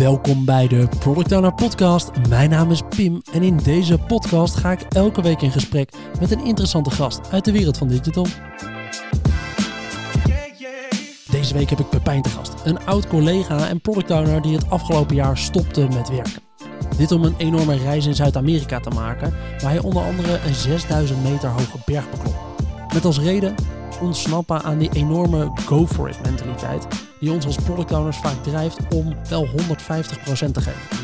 [0.00, 2.10] Welkom bij de Product Owner Podcast.
[2.28, 6.30] Mijn naam is Pim en in deze podcast ga ik elke week in gesprek met
[6.30, 8.26] een interessante gast uit de wereld van digital.
[11.30, 14.70] Deze week heb ik Pepijn te gast, een oud collega en product owner die het
[14.70, 16.42] afgelopen jaar stopte met werken.
[16.96, 21.22] Dit om een enorme reis in Zuid-Amerika te maken, waar hij onder andere een 6000
[21.22, 22.34] meter hoge berg beklom.
[22.94, 23.54] Met als reden
[24.00, 28.78] ontsnappen aan die enorme go for it mentaliteit die ons als product owners vaak drijft
[28.94, 29.52] om wel 150%
[30.52, 30.98] te geven.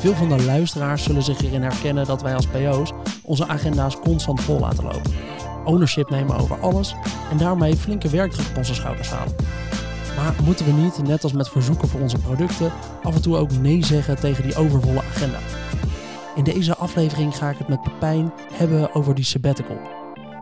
[0.00, 4.40] Veel van de luisteraars zullen zich hierin herkennen dat wij als PO's onze agenda's constant
[4.40, 5.12] vol laten lopen.
[5.64, 6.94] Ownership nemen over alles
[7.30, 9.34] en daarmee flinke werkdruk op onze schouders halen.
[10.16, 12.72] Maar moeten we niet, net als met verzoeken voor onze producten,
[13.02, 15.38] af en toe ook nee zeggen tegen die overvolle agenda?
[16.34, 19.78] In deze aflevering ga ik het met Pepijn hebben over die sabbatical.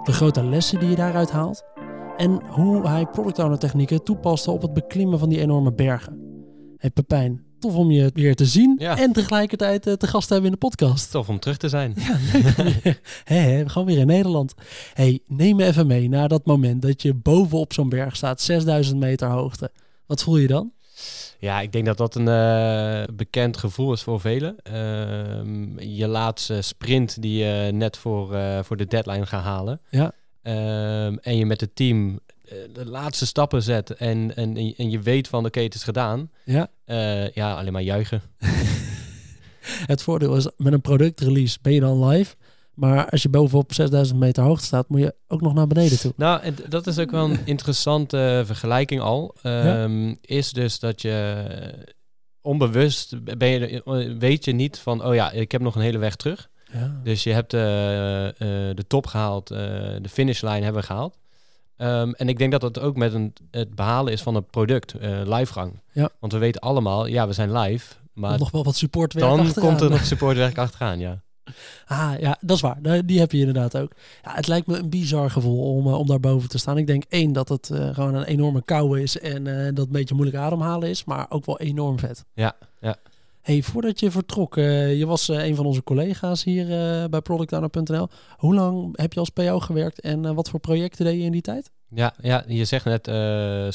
[0.05, 1.65] De grote lessen die je daaruit haalt
[2.16, 6.21] en hoe hij product owner technieken toepaste op het beklimmen van die enorme bergen.
[6.77, 8.99] Hey Pepijn, tof om je weer te zien Ja.
[8.99, 11.10] en tegelijkertijd eh, te gast te hebben in de podcast.
[11.10, 11.95] Tof om terug te zijn.
[12.05, 12.16] Ja,
[13.65, 13.85] leuk.
[13.87, 14.55] Weer in Nederland.
[14.95, 18.99] Hey, neem me even mee naar dat moment dat je bovenop zo'n berg staat, 6000
[18.99, 19.71] meter hoogte.
[20.07, 20.73] Wat voel je dan?
[21.38, 24.57] Ja, ik denk dat dat een eh, bekend gevoel is voor velen.
[24.63, 29.80] Ehm, je laatste sprint die je net voor, eh, voor de deadline gaat halen.
[29.90, 30.13] Ja.
[30.43, 35.01] Ehm, en je met het team eh, de laatste stappen zet en, en, en je
[35.01, 36.30] weet van oké, het is gedaan.
[36.45, 36.71] Ja.
[36.84, 38.23] Eh, ja, alleen maar juichen.
[39.62, 42.34] Het voordeel is, met een productrelease ben je dan live.
[42.74, 46.12] Maar als je bovenop 6000 meter hoogte staat, moet je ook nog naar beneden toe.
[46.16, 49.34] Nou, en dat is ook wel een interessante vergelijking al.
[49.43, 51.45] Ehm, Is dus dat je
[52.40, 56.16] onbewust ben je, weet je niet van, oh ja, ik heb nog een hele weg
[56.16, 56.51] terug.
[56.73, 57.01] Ja.
[57.02, 58.34] Dus je hebt eh, eh,
[58.76, 59.59] de top gehaald, eh,
[60.01, 61.18] de finishlijn hebben we gehaald.
[61.76, 64.94] Ehm, en ik denk dat dat ook met een, het behalen is van een product,
[65.25, 65.81] livegang.
[65.93, 66.10] Ja.
[66.19, 67.94] Want we weten allemaal, ja, we zijn live.
[68.12, 69.69] Maar nog wel wat supportwerk dan achteraan.
[69.69, 71.20] komt er nog supportwerk achteraan, ja.
[71.87, 73.06] Ah, ja, dat is waar.
[73.06, 73.93] Die heb je inderdaad ook.
[74.22, 76.78] Ja, het lijkt me een bizar gevoel om, eh, om daar boven te staan.
[76.78, 79.44] Ik denk één, dat het gewoon een enorme kou is en
[79.75, 82.25] dat een beetje moeilijk ademhalen is, maar ook wel enorm vet.
[82.34, 82.97] Ja, ja.
[83.43, 87.21] Hey, voordat je vertrok, eh, je was eh, een van onze collega's hier eh, bij
[87.21, 88.09] productowner.nl.
[88.37, 91.41] Hoe lang heb je als PO gewerkt en wat voor projecten deed je in die
[91.41, 91.71] tijd?
[91.89, 93.05] Ja, ja je zegt net,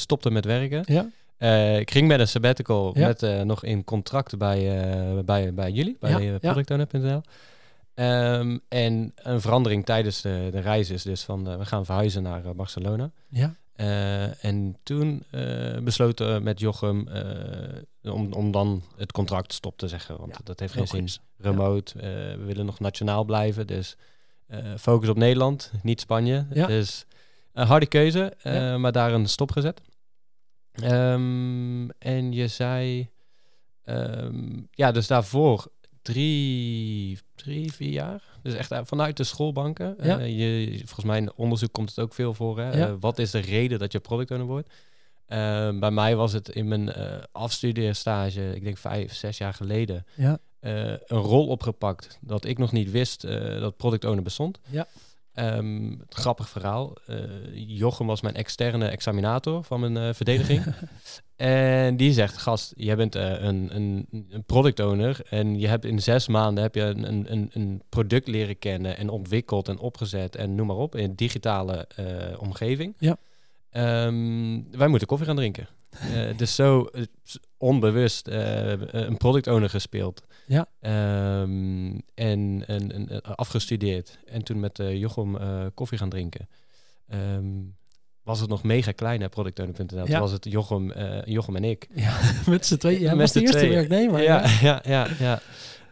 [0.00, 0.84] stopte met werken.
[0.86, 1.76] Ja.
[1.78, 3.06] Ik ging met een sabbatical Ja.
[3.06, 4.82] met nog in contract bij,
[5.24, 6.38] bij, bij jullie, bij Ja, ja.
[6.38, 7.20] productowner.nl.
[7.94, 12.54] Ehm, en een verandering tijdens de, de reis is dus van, we gaan verhuizen naar
[12.54, 13.10] Barcelona.
[13.28, 13.54] Ja.
[13.78, 19.78] Eh, en toen eh, besloten we met Jochem eh, om, om dan het contract stop
[19.78, 20.18] te zeggen.
[20.18, 21.08] Want Ja, dat heeft geen zin.
[21.36, 21.98] Remote,
[22.38, 23.66] we willen nog nationaal blijven.
[23.66, 23.96] Dus
[24.78, 26.46] focus op Nederland, niet Spanje.
[26.50, 26.66] Ja.
[26.66, 27.04] Dus
[27.52, 28.32] een harde keuze,
[28.78, 29.80] maar daar een stop gezet.
[30.72, 33.10] Ehm, en je zei,
[33.84, 35.66] ehm, ja, dus daarvoor
[36.02, 38.22] drie, drie, vier jaar.
[38.48, 39.96] Dus echt eh, vanuit de schoolbanken.
[40.02, 40.18] Ja.
[40.18, 42.58] Eh, je, volgens mij in onderzoek komt het ook veel voor.
[42.58, 42.78] Hè?
[42.78, 42.86] Ja.
[42.86, 44.68] Eh, wat is de reden dat je product owner wordt?
[45.80, 46.92] Bij mij was het in mijn
[47.32, 50.38] afstudeerstage, ik denk vijf, zes jaar geleden, Ja.
[50.60, 53.22] een rol opgepakt dat ik nog niet wist
[53.60, 54.58] dat product owner bestond.
[54.70, 54.86] Ja.
[55.38, 56.96] Het grappig verhaal.
[57.06, 57.18] eh,
[57.52, 60.64] Jochem was mijn externe examinator van mijn eh, verdediging.
[61.36, 65.84] en die zegt, gast, jij bent eh, een, een, een product owner en je hebt
[65.84, 70.36] in zes maanden heb je een, een, een, product leren kennen en ontwikkeld en opgezet
[70.36, 71.88] en noem maar op in een digitale
[72.38, 72.94] omgeving.
[72.98, 73.16] Ja.
[73.70, 75.68] Ehm, wij moeten koffie gaan drinken.
[76.36, 76.88] Dus zo
[77.58, 80.22] onbewust eh, een product owner gespeeld.
[80.46, 80.66] Ja.
[80.80, 84.18] Ehm, en, en, en, eh, afgestudeerd.
[84.26, 85.36] En toen met eh, Jochem
[85.74, 86.48] koffie gaan drinken.
[87.08, 87.46] Ehm,
[88.22, 90.06] was het nog mega klein, hè, productowner.nl.
[90.06, 90.20] Ja.
[90.20, 90.92] was het Jochem,
[91.24, 91.88] Jochem en ik.
[91.94, 93.00] ja, met z'n tweeën.
[93.00, 94.22] Jij Met de z'n eerste werknemer.
[94.22, 95.06] Ja, ja, ja.
[95.18, 95.40] ja.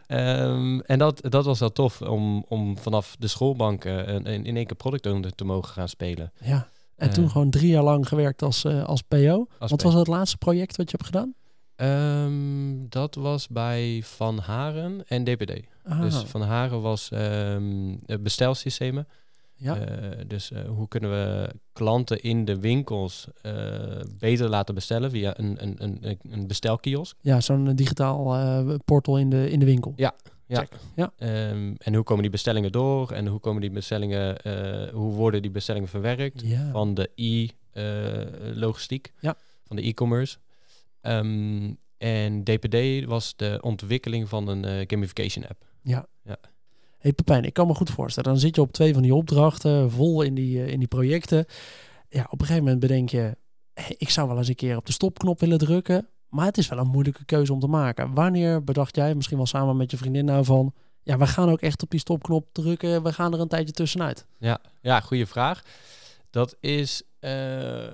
[0.07, 4.65] Ehm, en dat, dat was wel tof om, om vanaf de schoolbanken een- in één
[4.65, 6.31] keer product owner te mogen gaan spelen.
[6.43, 6.69] Ja.
[6.95, 9.47] En toen gewoon drie jaar lang gewerkt als, als PO.
[9.59, 11.33] Als Wat was het laatste project wat je hebt gedaan?
[11.77, 15.53] Ehm, dat was bij Van Haren en DPD.
[15.83, 17.55] Ah, Dus Van Haren was eh,
[18.21, 19.07] bestelsystemen.
[19.55, 19.77] ja.
[19.79, 23.53] Eh, dus eh, hoe kunnen we klanten in de winkels eh,
[24.19, 27.17] beter laten bestellen via een, een, een, een bestelkiosk?
[27.21, 29.93] ja, zo'n digitaal portal in de, in de winkel.
[29.95, 30.13] Ja.
[30.47, 30.57] Ja.
[30.59, 30.71] Check.
[30.95, 31.11] Ja.
[31.17, 33.11] Ehm, en hoe komen die bestellingen door?
[33.11, 34.37] En hoe komen die bestellingen,
[34.93, 36.41] hoe worden die bestellingen verwerkt?
[36.45, 36.71] Ja.
[36.71, 39.35] Van de e-logistiek, Ja.
[39.67, 40.37] van de e-commerce.
[41.07, 45.65] Ehm, en DPD was de ontwikkeling van een eh, gamification app.
[46.97, 48.31] Hey Pepijn, ik kan me goed voorstellen.
[48.31, 51.45] Dan zit je op twee van die opdrachten, vol in die, eh, in die projecten.
[52.09, 53.37] Ja, op een gegeven moment bedenk je,
[53.73, 56.07] hey, ik zou wel eens een keer op de stopknop willen drukken.
[56.29, 58.13] Maar het is wel een moeilijke keuze om te maken.
[58.13, 60.73] Wanneer bedacht jij, misschien wel samen met je vriendin nou van...
[61.03, 63.03] Ja, we gaan ook echt op die stopknop drukken.
[63.03, 64.25] We gaan er een tijdje tussenuit.
[64.39, 65.63] Ja, ja goede vraag.
[66.29, 67.87] Dat is eh,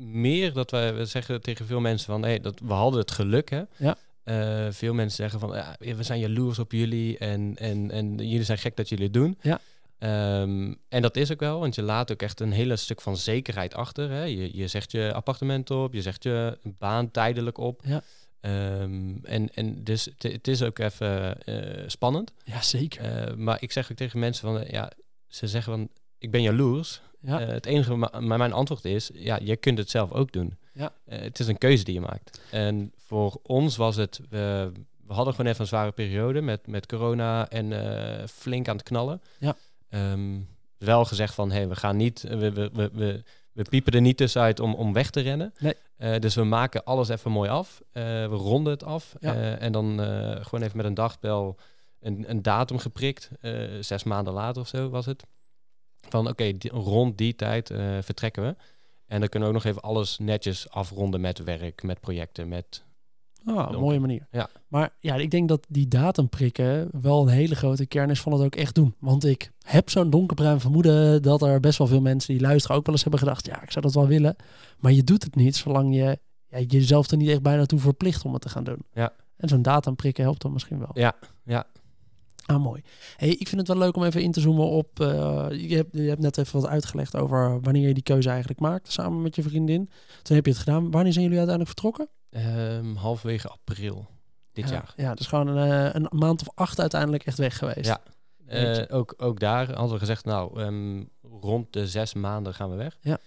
[0.00, 2.22] meer dat wij we zeggen tegen veel mensen van...
[2.22, 3.62] Hey, dat, we hadden het geluk, hè?
[3.76, 3.96] Ja.
[4.22, 8.42] Eh, veel mensen zeggen van, ja, we zijn jaloers op jullie en, en, en jullie
[8.44, 9.38] zijn gek dat jullie het doen.
[9.40, 9.60] Ja.
[9.98, 13.16] Ehm, en dat is ook wel, want je laat ook echt een hele stuk van
[13.16, 14.10] zekerheid achter.
[14.10, 14.22] Hè?
[14.22, 17.80] Je, je zegt je appartement op, je zegt je baan tijdelijk op.
[17.84, 18.02] Ja.
[18.40, 22.32] Ehm, en, en dus het- is ook even eh, spannend.
[22.44, 23.04] Ja, zeker.
[23.04, 24.92] Eh, maar ik zeg ook tegen mensen van, ja,
[25.28, 25.88] ze zeggen van,
[26.18, 27.00] ik ben jaloers.
[27.20, 27.40] Ja.
[27.40, 30.58] Eh, het enige, ma- maar mijn antwoord is, ja, je kunt het zelf ook doen.
[30.72, 30.92] Ja.
[31.04, 32.40] Eh, het is een keuze die je maakt.
[32.50, 34.72] En voor ons was het, we
[35.06, 38.84] we hadden gewoon even een zware periode met, met corona en eh, flink aan het
[38.84, 39.22] knallen.
[39.38, 39.56] Ja.
[39.88, 40.38] Ehm,
[40.78, 44.16] wel gezegd van, hey, we gaan niet, we, we, we, we, we piepen er niet
[44.16, 45.52] tussenuit om, om weg te rennen.
[45.58, 46.18] Nee.
[46.18, 47.82] Dus we maken alles even mooi af.
[47.92, 49.14] We ronden het af.
[49.20, 49.56] Ja.
[49.56, 49.98] En dan
[50.44, 51.56] gewoon even met een dagbel
[52.00, 53.30] een, een datum geprikt.
[53.80, 55.24] Zes maanden later of zo was het.
[56.08, 58.56] Van oké, rond die tijd eh, vertrekken we.
[59.06, 62.84] En dan kunnen we ook nog even alles netjes afronden met werk, met projecten, met...
[63.44, 63.80] Ah, een Donker.
[63.80, 64.26] mooie manier.
[64.30, 64.48] Ja.
[64.68, 68.32] Maar ja, ik denk dat die datum prikken wel een hele grote kern is van
[68.32, 68.94] het ook echt doen.
[68.98, 72.84] Want ik heb zo'n donkerbruin vermoeden dat er best wel veel mensen die luisteren ook
[72.84, 74.36] wel eens hebben gedacht, ja, ik zou dat wel willen.
[74.78, 76.18] Maar je doet het niet zolang je
[76.48, 78.84] ja, jezelf er niet echt bijna toe verplicht om het te gaan doen.
[78.92, 79.12] Ja.
[79.36, 80.90] En zo'n datum prikken helpt dan misschien wel.
[80.92, 81.14] Ja,
[81.44, 81.66] ja.
[82.50, 82.82] Ah, mooi.
[83.16, 85.00] Hey, ik vind het wel leuk om even in te zoomen op.
[85.00, 88.60] eh, je, hebt, je hebt net even wat uitgelegd over wanneer je die keuze eigenlijk
[88.60, 89.90] maakt samen met je vriendin.
[90.22, 90.90] Toen heb je het gedaan.
[90.90, 92.08] Wanneer zijn jullie uiteindelijk vertrokken?
[92.30, 94.06] Ehm, halverwege april
[94.52, 94.92] dit ja, jaar.
[94.96, 97.86] Ja, dus gewoon een, eh, een maand of acht uiteindelijk echt weg geweest.
[97.86, 98.00] Ja.
[98.46, 101.04] Eh, ook, ook daar hadden we gezegd, nou, ehm,
[101.40, 102.96] rond de zes maanden gaan we weg.
[103.00, 103.18] Ja.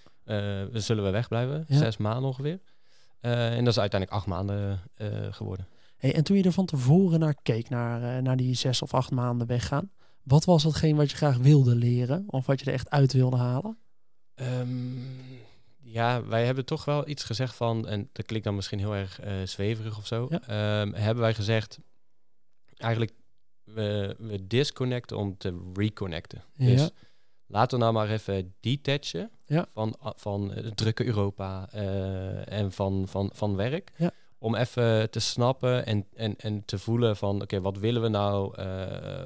[0.72, 1.78] We zullen we wegblijven, Ja.
[1.78, 2.60] zes maanden ongeveer.
[3.20, 4.80] En dat is uiteindelijk acht maanden
[5.31, 5.68] geworden.
[6.03, 8.94] Hey, en toen je er van tevoren naar keek, naar, eh, naar die zes of
[8.94, 9.91] acht maanden weggaan,
[10.23, 12.23] wat was hetgeen wat je graag wilde leren?
[12.27, 13.77] Of wat je er echt uit wilde halen?
[14.35, 14.67] Ehm,
[15.81, 19.19] ja, wij hebben toch wel iets gezegd van, en dat klinkt dan misschien heel erg
[19.19, 20.27] eh, zweverig of zo.
[20.29, 20.41] Ja.
[20.47, 21.79] Ehm, hebben wij gezegd,
[22.77, 23.11] eigenlijk,
[23.63, 26.44] we, we disconnecten om te reconnecten.
[26.57, 26.89] Dus Ja.
[27.45, 29.65] laten we nou maar even detachen Ja.
[29.73, 33.91] van, van het drukke Europa eh, en van, van, van werk.
[33.97, 34.11] Ja.
[34.44, 38.56] Om even te snappen en, en, en te voelen van, oké, wat willen we nou?
[38.57, 38.66] Eh,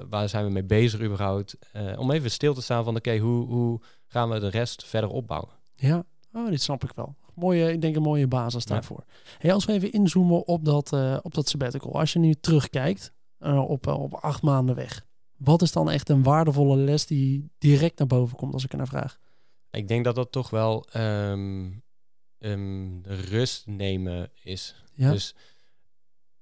[0.10, 1.58] waar zijn we mee bezig überhaupt?
[1.72, 5.10] Eh, om even stil te staan van, oké, hoe, hoe gaan we de rest verder
[5.10, 5.50] opbouwen?
[5.74, 6.04] Ja,
[6.34, 7.16] oh, dit snap ik wel.
[7.34, 8.74] Mooie, ik denk een mooie basis Ja.
[8.74, 9.04] daarvoor.
[9.38, 12.00] Hey, als we even inzoomen op dat, eh, op dat sabbatical.
[12.00, 15.06] Als je nu terugkijkt op, op acht maanden weg.
[15.38, 18.78] Wat is dan echt een waardevolle les die direct naar boven komt als ik er
[18.78, 19.18] naar vraag?
[19.72, 21.70] Ik denk dat dat toch wel ehm,
[22.39, 24.75] ehm, de rust nemen is.
[24.94, 25.36] Ja, Dus,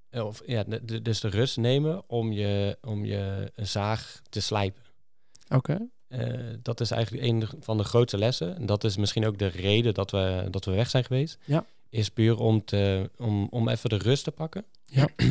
[0.08, 4.82] eh, of, ja, de, dus de rust nemen om je, om je zaag te slijpen.
[5.48, 5.88] oké.
[6.08, 8.56] Eh, dat is eigenlijk een van de grootste lessen.
[8.56, 11.38] En dat is misschien ook de reden dat we, dat we weg zijn geweest.
[11.44, 11.66] Ja.
[11.88, 14.64] Is puur om, te, om, om even de rust te pakken.
[14.84, 15.08] Ja.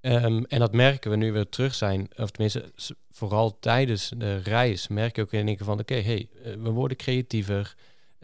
[0.00, 2.08] Ehm, en dat merken we nu we terug zijn.
[2.16, 2.72] Of tenminste,
[3.10, 5.78] vooral tijdens de reis merk je ook in één keer van...
[5.78, 7.74] Oké, hey, eh, we worden creatiever.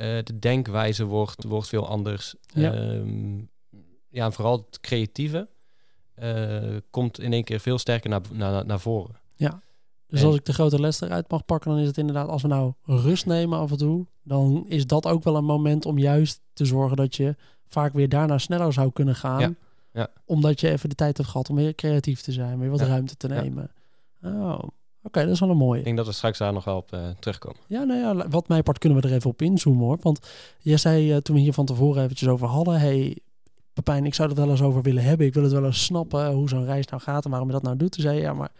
[0.00, 2.34] Eh, de denkwijze wordt, wordt veel anders.
[2.46, 2.72] Ja.
[2.72, 3.38] Ehm,
[4.08, 5.48] ja, en vooral het creatieve
[6.14, 9.18] eh, komt in één keer veel sterker naar, naar, naar voren.
[10.06, 12.42] Dus En- als ik de grote les eruit mag pakken, dan is het inderdaad, als
[12.42, 15.98] we nou rust nemen af en toe, dan is dat ook wel een moment om
[15.98, 17.36] juist te zorgen dat je
[17.66, 19.40] vaak weer daarna sneller zou kunnen gaan.
[19.40, 19.54] Ja,
[19.92, 20.08] ja.
[20.24, 22.86] Omdat je even de tijd hebt gehad om weer creatief te zijn, weer wat Ja,
[22.86, 23.40] ruimte te ja.
[23.42, 23.70] nemen.
[24.22, 24.62] Oh,
[25.02, 25.78] oké, dat is wel een mooie.
[25.78, 27.60] Ik denk dat we straks daar nog wel op eh, terugkomen.
[27.66, 29.98] Ja, nou ja, wat mij part kunnen we er even op inzoomen hoor.
[30.00, 30.28] Want
[30.60, 33.18] jij zei eh, toen we hier van tevoren eventjes over hadden, hey
[33.72, 35.26] Pepijn, ik zou er wel eens over willen hebben.
[35.26, 37.62] Ik wil het wel eens snappen hoe zo'n reis nou gaat en waarom je dat
[37.62, 37.92] nou doet.
[37.92, 38.52] Toen zei je, ja, maar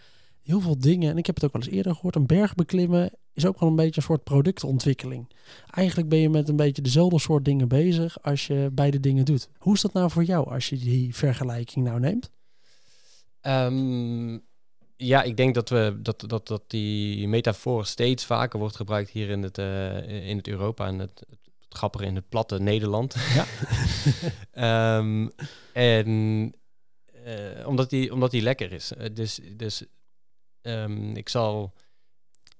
[0.43, 3.11] heel veel dingen, en ik heb het ook wel eens eerder gehoord, een berg beklimmen
[3.33, 5.29] is ook wel een beetje een soort productontwikkeling.
[5.71, 9.49] Eigenlijk ben je met een beetje dezelfde soort dingen bezig als je beide dingen doet.
[9.59, 12.31] Hoe is dat nou voor jou als je die vergelijking nou neemt?
[13.41, 14.39] Ehm,
[15.01, 19.29] ja, ik denk dat, we, dat, dat, dat die metafoor steeds vaker wordt gebruikt hier
[19.29, 21.39] in het, eh, in het Europa en het, het,
[21.69, 23.15] grappige in het platte Nederland.
[23.35, 23.47] Ja.
[24.53, 25.29] Ehm,
[25.73, 26.53] en
[27.25, 28.93] eh, omdat, die, omdat die lekker is.
[28.93, 29.85] Eh, dus dus
[30.63, 31.73] ehm, ik zal...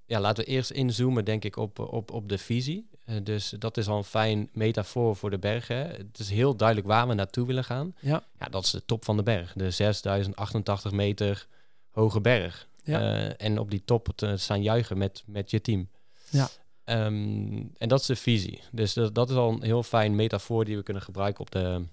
[0.07, 2.89] Ja, laten we eerst inzoomen, denk ik, op, op, op de visie.
[3.23, 5.77] Dus dat is al een fijn metafoor voor de bergen.
[5.77, 5.83] hè.
[5.83, 7.95] Het is heel duidelijk waar we naartoe willen gaan.
[8.01, 8.25] Ja.
[8.39, 9.53] Ja, dat is de top van de berg.
[9.53, 11.47] De 6088 meter
[11.91, 12.69] hoge berg.
[12.85, 13.01] Ja.
[13.01, 15.89] Eh, en op die top te staan juichen met, met je team.
[16.31, 16.49] Ja.
[16.85, 18.61] Ehm, en dat is de visie.
[18.73, 21.85] Dus dat, dat is al een heel fijn metafoor die we kunnen gebruiken op de,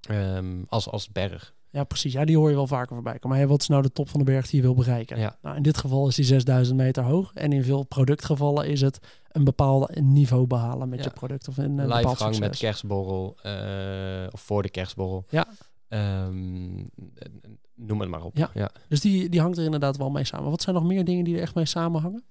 [0.00, 1.56] ehm, als, als berg.
[1.70, 2.12] Ja, precies.
[2.12, 3.38] Ja, die hoor je wel vaker voorbij komen.
[3.38, 5.18] Maar wat is nou de top van de berg die je wil bereiken?
[5.18, 5.38] Ja.
[5.42, 7.30] Nou, in dit geval is die 6000 meter hoog.
[7.34, 11.04] En in veel productgevallen is het een bepaald niveau behalen met Ja.
[11.04, 11.48] je product.
[11.48, 12.48] Of een, een bepaald Livegang succes.
[12.48, 15.24] met kerstborrel eh, of voor de kerstborrel.
[15.28, 15.46] Ja.
[15.88, 16.76] Ehm,
[17.74, 18.36] noem het maar op.
[18.36, 18.50] Ja.
[18.54, 18.70] ja.
[18.88, 20.50] Dus die, die hangt er inderdaad wel mee samen.
[20.50, 22.24] Wat zijn nog meer dingen die er echt mee samenhangen?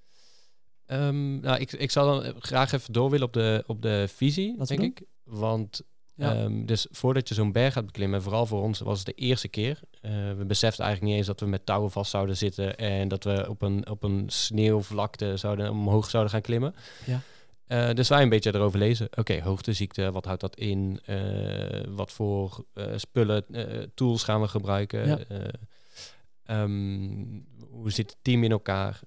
[0.86, 4.56] Ehm, nou, ik, ik zou dan graag even door willen op de, op de visie,
[4.66, 5.02] denk ik.
[5.24, 5.82] Want
[6.16, 6.34] Ja.
[6.36, 9.14] ehm, dus voordat je zo'n berg gaat beklimmen, en vooral voor ons was het de
[9.14, 9.80] eerste keer.
[10.02, 13.24] eh, we beseften eigenlijk niet eens dat we met touwen vast zouden zitten en dat
[13.24, 16.76] we op een, op een sneeuwvlakte zouden, omhoog zouden gaan klimmen.
[17.06, 17.20] Ja.
[17.68, 19.08] Eh, dus wij een beetje erover lezen.
[19.16, 21.00] Oké, hoogteziekte, wat houdt dat in?
[21.06, 23.46] Eh, wat voor eh, spullen,
[23.94, 25.08] tools gaan we gebruiken?
[25.08, 25.20] Ja.
[25.20, 25.48] Eh,
[26.44, 27.26] ehm,
[27.70, 29.00] hoe zit het team in elkaar?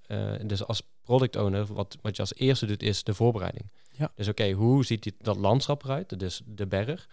[0.47, 3.65] Dus als product owner, wat, wat je als eerste doet, is de voorbereiding.
[3.93, 4.13] Ja.
[4.15, 6.19] Dus oké, hoe ziet dit, dat landschap eruit?
[6.19, 7.09] Dus de berg.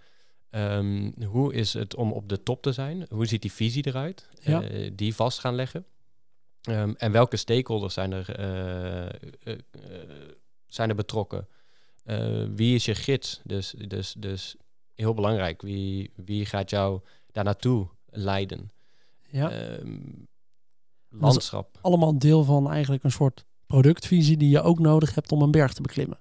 [0.50, 3.06] Ehm, hoe is het om op de top te zijn?
[3.10, 4.30] Hoe ziet die visie eruit?
[4.40, 4.64] Ja.
[4.94, 5.86] Die vast gaan leggen.
[6.62, 8.26] Ehm, en welke stakeholders zijn er,
[10.68, 11.48] zijn er betrokken?
[12.04, 13.42] Eh, wie is je gids?
[13.44, 14.56] Dus, dus, dus
[14.94, 15.62] heel belangrijk.
[15.62, 18.72] Wie, wie gaat jou daar naartoe leiden?
[19.30, 19.52] Ja.
[19.52, 20.00] Ehm,
[21.10, 21.78] landschap.
[21.82, 25.74] Allemaal deel van eigenlijk een soort productvisie die je ook nodig hebt om een berg
[25.74, 26.20] te beklimmen.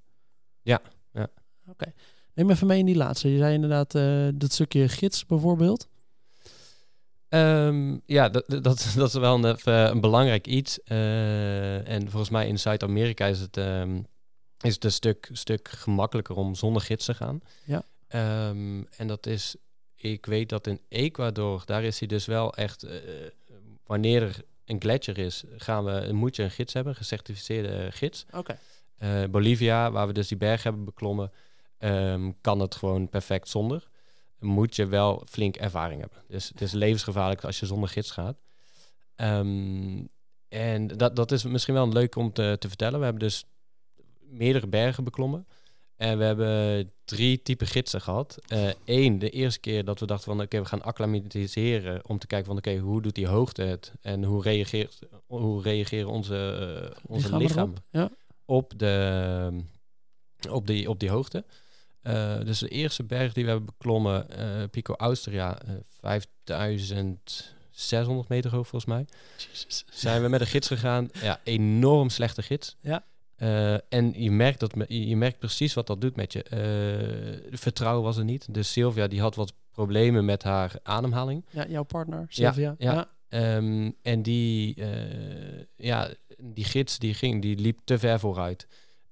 [0.62, 0.80] Ja,
[1.12, 1.28] ja.
[1.68, 1.92] Oké.
[2.34, 3.30] Neem even mee in die laatste.
[3.30, 5.88] Je zei inderdaad eh, dat stukje gids bijvoorbeeld.
[7.28, 10.82] Ehm, ja, dat, dat, dat is wel een, een belangrijk iets.
[10.82, 14.02] Eh, en volgens mij in Zuid-Amerika is het, ehm,
[14.66, 17.40] is het een stuk, stuk gemakkelijker om zonder gids te gaan.
[17.64, 17.84] Ja.
[18.08, 19.56] Ehm, en dat is,
[19.94, 22.98] ik weet dat in Ecuador, daar is hij dus wel echt, eh,
[23.86, 28.26] wanneer er een gletsjer is, gaan we, moet je een gids hebben, gecertificeerde eh, gids.
[28.32, 28.58] Oké.
[28.96, 31.32] Eh, Bolivia, waar we dus die berg hebben beklommen,
[31.78, 33.88] ehm, kan het gewoon perfect zonder.
[34.38, 36.22] Moet je wel flink ervaring hebben.
[36.28, 38.38] Dus het is levensgevaarlijk als je zonder gids gaat.
[39.16, 40.04] Ehm,
[40.48, 42.98] en dat, dat is misschien wel leuk om te, te vertellen.
[42.98, 43.44] We hebben dus
[44.28, 45.46] meerdere bergen beklommen.
[45.96, 48.38] En we hebben drie typen gidsen gehad.
[48.84, 52.46] Eén, de eerste keer dat we dachten van oké, we gaan acclimatiseren om te kijken
[52.46, 57.36] van oké, hoe doet die hoogte het en hoe reageert, hoe reageren onze, eh, onze
[57.36, 57.74] lichaam.
[57.90, 58.10] Ja.
[58.44, 59.60] op, de,
[60.50, 61.44] op, die, op die hoogte.
[62.00, 68.50] Eh, dus de eerste berg die we hebben beklommen, eh, Pico Austria, eh 5600 meter
[68.50, 69.06] hoog volgens mij.
[69.90, 71.08] Zijn we met een gids gegaan.
[71.22, 72.76] Ja, enorm slechte gids.
[72.80, 73.04] Ja.
[73.36, 76.42] Eh, en je merkt, dat, je merkt precies wat dat doet met je.
[76.42, 78.54] Eh, vertrouwen was er niet.
[78.54, 81.44] Dus Sylvia die had wat problemen met haar ademhaling.
[81.50, 82.74] Ja, jouw partner, Sylvia.
[82.78, 83.08] ja.
[83.28, 88.66] Ehm, en die, eh, ja, die gids die ging, die liep te ver vooruit.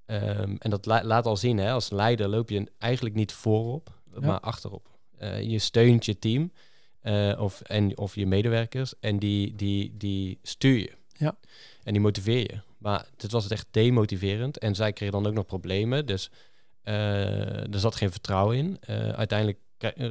[0.06, 3.92] Ehm, en dat la- laat al zien, hè, als leider loop je eigenlijk niet voorop,
[4.12, 4.20] Ja.
[4.26, 4.88] maar achterop.
[5.42, 6.52] Je steunt je team
[7.38, 10.92] of, en, of je medewerkers en die, die, die stuur je.
[11.16, 11.36] Ja.
[11.82, 12.60] En die motiveer je.
[12.84, 14.58] Maar dit was het echt demotiverend.
[14.58, 16.06] En zij kreeg dan ook nog problemen.
[16.06, 16.30] Dus
[16.82, 18.76] eh, er zat geen vertrouwen in.
[18.80, 19.58] Eh, uiteindelijk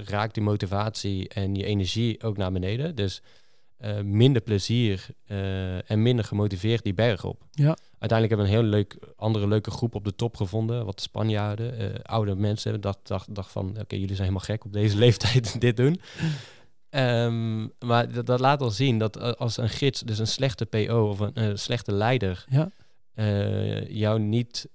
[0.05, 2.95] raakt die motivatie en je energie ook naar beneden.
[2.95, 3.21] Dus
[3.77, 5.07] eh, minder plezier
[5.85, 7.45] en minder gemotiveerd die berg op.
[7.51, 7.77] Ja.
[7.99, 10.85] Uiteindelijk hebben we een heel leuk, andere leuke groep op de top gevonden.
[10.85, 12.81] Wat Spanjaarden, oude mensen.
[12.81, 16.01] Dacht, dacht, dacht van, oké, jullie zijn helemaal gek op deze leeftijd dit doen.
[16.93, 20.65] Ehm, maar dat, dat laat al zien dat eh, als een gids, dus een slechte
[20.65, 22.69] PO of een eh, slechte leider, Ja.
[23.13, 24.67] eh, jou niet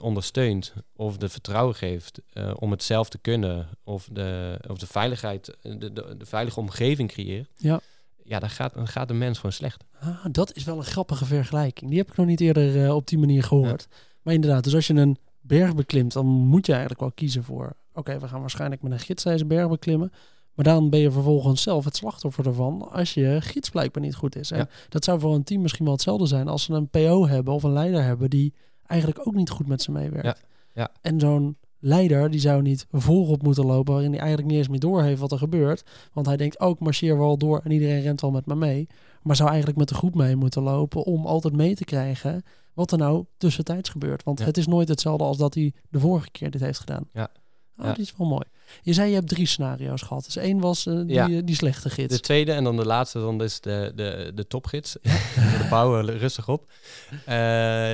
[0.00, 2.20] ondersteunt of de vertrouwen geeft
[2.58, 7.08] om het zelf te kunnen of de, of de veiligheid, de, de, de veilige omgeving
[7.08, 7.80] creëert, Ja.
[8.24, 9.84] ja dan, gaat, dan gaat de mens gewoon slecht.
[10.00, 11.90] Ah, dat is wel een grappige vergelijking.
[11.90, 13.88] Die heb ik nog niet eerder op die manier gehoord.
[14.22, 17.76] Maar inderdaad, dus als je een berg beklimt, dan moet je eigenlijk wel kiezen voor...
[17.92, 20.12] Oké, we gaan waarschijnlijk met een gids deze berg beklimmen.
[20.56, 24.36] Maar dan ben je vervolgens zelf het slachtoffer ervan als je gids blijkbaar niet goed
[24.36, 24.50] is.
[24.50, 24.68] En Ja.
[24.88, 27.62] dat zou voor een team misschien wel hetzelfde zijn als ze een PO hebben of
[27.62, 28.54] een leider hebben die
[28.86, 30.24] eigenlijk ook niet goed met ze meewerkt.
[30.72, 30.82] Ja.
[30.82, 30.90] Ja.
[31.00, 34.80] En zo'n leider die zou niet voorop moeten lopen waarin hij eigenlijk niet eens meer
[34.80, 35.84] doorheeft wat er gebeurt.
[36.12, 38.86] Want hij denkt ook, marcheer wel door en iedereen rent wel met me mee.
[39.22, 42.42] Maar zou eigenlijk met de groep mee moeten lopen om altijd mee te krijgen
[42.74, 44.22] wat er nou tussentijds gebeurt.
[44.24, 44.44] Want Ja.
[44.44, 47.08] het is nooit hetzelfde als dat hij de vorige keer dit heeft gedaan.
[47.12, 47.28] Ja.
[47.78, 47.92] Oh, Ja.
[47.92, 48.44] Die is wel mooi.
[48.82, 50.24] Je zei je hebt drie scenario's gehad.
[50.24, 51.28] Dus één was eh, die, Ja.
[51.28, 52.14] eh, die slechte gids.
[52.14, 54.92] De tweede en dan de laatste, dan is de, de, de topgids.
[55.62, 56.72] de bouwen rustig op.
[57.10, 57.36] Eh,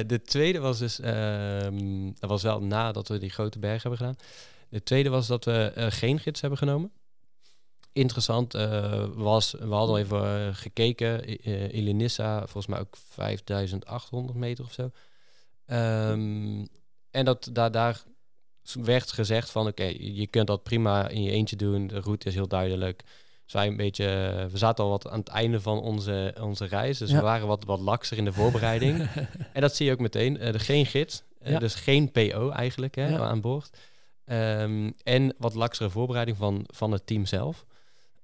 [0.07, 4.17] de tweede was dus, ehm, dat was wel nadat we die grote berg hebben gedaan.
[4.69, 6.91] De tweede was dat we geen gids hebben genomen.
[7.93, 8.53] Interessant
[9.15, 11.23] was, we hadden al even gekeken,
[11.71, 14.91] Elinissa, volgens mij ook 5800 meter of zo.
[15.67, 16.65] Ehm,
[17.11, 18.03] en dat, daar, daar
[18.81, 21.87] werd gezegd van oké, je kunt dat prima in je eentje doen.
[21.87, 23.03] De route is heel duidelijk.
[23.45, 24.05] Dus wij een beetje,
[24.51, 26.99] we zaten al wat aan het einde van onze, onze reis.
[26.99, 27.17] Dus Ja.
[27.17, 29.09] we waren wat, wat lakser in de voorbereiding.
[29.53, 30.39] en dat zie je ook meteen.
[30.39, 31.59] Eh, er geen gids, eh, Ja.
[31.59, 33.19] dus geen PO eigenlijk hè, Ja.
[33.19, 33.71] aan boord.
[34.25, 37.65] Ehm, en wat laksere voorbereiding van, van het team zelf.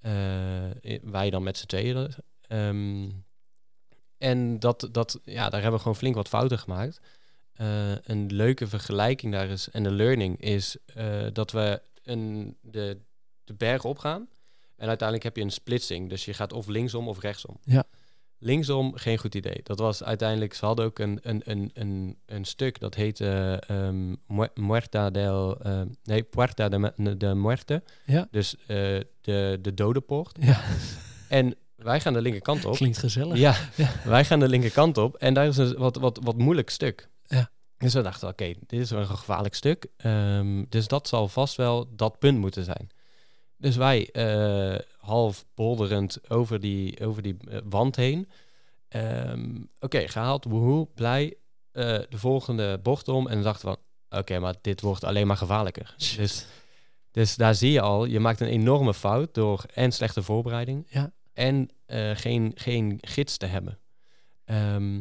[0.01, 0.13] Eh,
[0.85, 2.11] i- wij dan met z'n tweeën.
[2.47, 3.09] Ehm,
[4.19, 7.01] en dat, dat, ja, daar hebben we gewoon flink wat fouten gemaakt.
[7.59, 12.99] Eh, een leuke vergelijking daar is, en de learning is eh, dat we een, de,
[13.45, 14.29] de berg opgaan.
[14.77, 16.09] En uiteindelijk heb je een splitsing.
[16.09, 17.59] Dus je gaat of linksom of rechtsom.
[17.65, 17.85] Ja.
[18.41, 19.61] Linksom, geen goed idee.
[19.63, 24.09] Dat was uiteindelijk, ze hadden ook een, een, een, een, een stuk dat heette ehm,
[24.27, 25.61] Mu- Muerta del...
[25.61, 27.83] eh, nee, Puerta de, de Muerte.
[28.07, 28.29] Ja.
[28.31, 28.67] Dus eh,
[29.21, 30.37] de, de dodenpoort.
[30.41, 30.61] Ja,
[31.29, 32.75] En wij gaan de linkerkant op.
[32.77, 33.39] klinkt gezellig.
[33.39, 33.91] Ja, Ja.
[34.05, 37.09] wij gaan de linkerkant op en daar is een wat, wat, wat moeilijk stuk.
[37.29, 37.51] Ja.
[37.79, 39.87] Dus we dachten, oké, dit is wel een gevaarlijk stuk.
[39.97, 42.89] Ehm, dus dat zal vast wel dat punt moeten zijn.
[43.57, 48.29] Dus wij eh, half bolderend over die, over die eh, wand heen.
[48.89, 51.37] Ehm, oké, gehaald, woehoe, blij.
[51.73, 53.77] Eh, de volgende bocht om en dan dachten we,
[54.09, 55.95] van, oké, maar dit wordt alleen maar gevaarlijker.
[56.17, 56.47] Dus,
[57.11, 61.13] dus daar zie je al, je maakt een enorme fout door en slechte voorbereiding Ja.
[61.33, 61.71] en
[62.17, 63.79] geen, geen gids te hebben.
[64.45, 65.01] Ehm,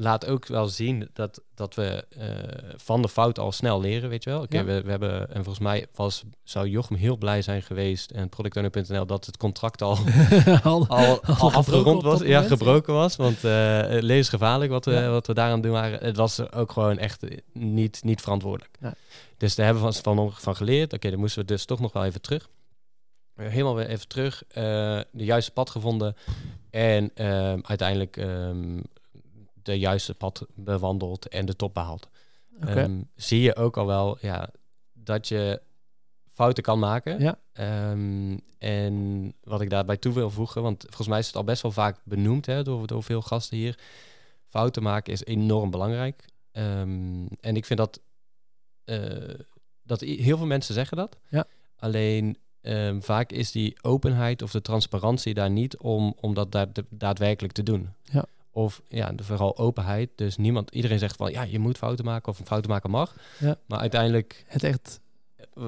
[0.00, 2.28] laat ook wel zien dat, dat we eh,
[2.76, 4.40] van de fout al snel leren, weet je wel.
[4.42, 4.64] Oké, Ja.
[4.64, 9.06] we, we hebben, en volgens mij was, zou Jochem heel blij zijn geweest en productowner.nl
[9.06, 9.98] dat het contract al,
[10.62, 11.20] Al- al,
[11.52, 12.20] afgerond was.
[12.20, 15.10] Ja, gebroken was, want eh levensgevaarlijk wat we, Ja.
[15.10, 16.04] wat we daaraan doen waren.
[16.04, 18.76] Het was ook gewoon echt niet, niet verantwoordelijk.
[18.80, 18.94] Ja.
[19.36, 20.92] Dus daar hebben we van, van, van geleerd.
[20.92, 22.48] Oké, dan moesten we dus toch nog wel even terug.
[23.34, 24.62] Eh, Helemaal weer even terug, eh,
[25.12, 26.16] de juiste pad gevonden
[26.70, 28.78] en ehm, uiteindelijk ehm,
[29.68, 32.08] de juiste pad bewandeld en de top behaald.
[32.62, 32.72] Oké.
[32.72, 34.48] Ehm, zie je ook al wel ja,
[34.92, 35.62] dat je
[36.30, 37.20] fouten kan maken.
[37.20, 37.38] Ja.
[37.52, 41.62] Ehm, en wat ik daarbij toe wil voegen, want volgens mij is het al best
[41.62, 43.78] wel vaak benoemd hè, door, door veel gasten hier.
[44.46, 46.24] Fouten maken is enorm belangrijk.
[46.52, 48.00] Ehm, en ik vind dat,
[48.84, 49.34] eh,
[49.82, 51.16] dat heel veel mensen zeggen dat.
[51.28, 51.44] Ja.
[51.76, 52.36] Alleen
[53.00, 57.62] vaak is die openheid of de transparantie daar niet om, om dat da- daadwerkelijk te
[57.62, 57.88] doen.
[58.02, 58.24] Ja.
[58.58, 60.10] Of ja, de, vooral openheid.
[60.14, 63.16] Dus niemand, iedereen zegt van ja, je moet fouten maken of een fouten maken mag.
[63.38, 63.56] Ja.
[63.66, 65.00] Maar uiteindelijk Het echt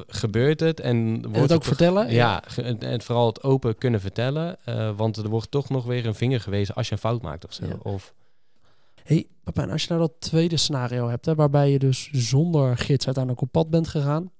[0.07, 2.12] gebeurt het en wordt en het ook vertellen.
[2.12, 4.57] ja, en, en vooral het open kunnen vertellen.
[4.64, 7.44] eh, want er wordt toch nog weer een vinger gewezen als je een fout maakt
[7.44, 7.66] of zo.
[7.66, 7.76] Ja.
[7.83, 8.14] Of,
[9.03, 13.05] hey, Papijn, als je nou dat tweede scenario hebt, hè, waarbij je dus zonder gids
[13.05, 14.31] uiteindelijk op pad bent gegaan,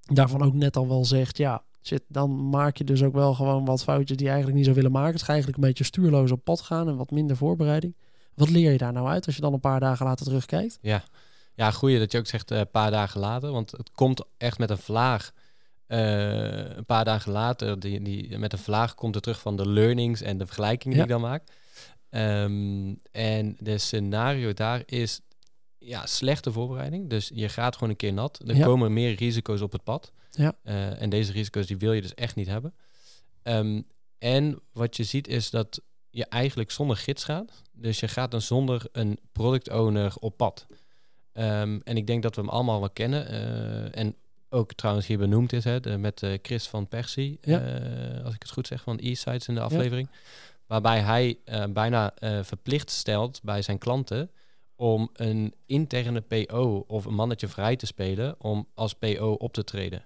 [0.00, 3.64] daarvan ook net al wel zegt, ja, shit, dan maak je dus ook wel gewoon
[3.64, 5.12] wat foutjes die je eigenlijk niet zou willen maken.
[5.12, 7.96] Het ga je eigenlijk een beetje stuurloos op pad gaan en wat minder voorbereiding.
[8.34, 10.78] Wat leer je daar nou uit als je dan een paar dagen later terugkijkt?
[10.80, 11.04] ja.
[11.54, 13.50] ja, goeie dat je ook zegt eh, een paar dagen later.
[13.52, 15.32] Want het komt echt met een vlaag.
[15.86, 19.68] eh, een paar dagen later, die, die, met een vlaag komt er terug van de
[19.68, 21.04] learnings en de vergelijkingen Ja.
[21.04, 21.42] die ik dan maak.
[22.10, 25.20] Ehm, en de scenario daar is
[25.84, 27.10] ja, slechte voorbereiding.
[27.10, 28.40] Dus je gaat gewoon een keer nat.
[28.46, 28.64] Er Ja.
[28.64, 30.12] komen meer risico's op het pad.
[30.30, 30.52] Ja.
[30.62, 32.74] Eh, en deze risico's die wil je dus echt niet hebben.
[33.42, 33.82] Ehm,
[34.18, 37.62] en wat je ziet is dat je eigenlijk zonder gids gaat.
[37.72, 40.66] Dus je gaat dan zonder een product owner op pad.
[41.32, 43.28] Ehm, en ik denk dat we hem allemaal wel kennen.
[43.28, 44.16] eh, en
[44.48, 47.38] ook trouwens hier benoemd is, hè, de- met eh, Chris van Persie.
[47.40, 47.58] Ja.
[48.24, 50.08] als ik het goed zeg, van E-Sites in de aflevering.
[50.66, 51.38] Waarbij hij
[51.70, 54.30] bijna verplicht stelt bij zijn klanten
[54.76, 59.64] om een interne PO of een mannetje vrij te spelen om als PO op te
[59.64, 60.02] treden.